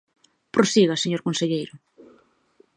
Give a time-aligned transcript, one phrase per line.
[0.55, 1.73] Prosiga, señor conselleiro.